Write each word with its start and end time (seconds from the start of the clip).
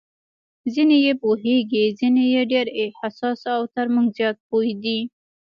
ځینې 0.73 0.97
یې 1.05 1.13
پوهېږي، 1.23 1.83
ځینې 1.99 2.23
یې 2.33 2.41
ډېر 2.51 2.65
حساس 2.99 3.41
او 3.55 3.61
تر 3.75 3.85
موږ 3.93 4.07
زیات 4.17 4.37
پوه 4.47 4.69
دي. 4.83 4.99